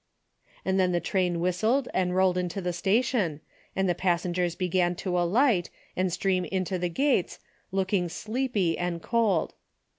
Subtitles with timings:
[0.65, 3.39] And then the train Avhistled and rolled into the station,
[3.75, 7.37] and the passengers be gan to alight, and stream into the gates,
[7.71, 9.53] look ing sleepy and cold.